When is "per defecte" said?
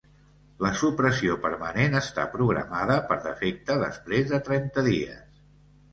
3.11-3.79